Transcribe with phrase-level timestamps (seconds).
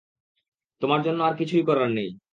[0.81, 2.09] তোমার জন্য আর কিছুই করার নেই।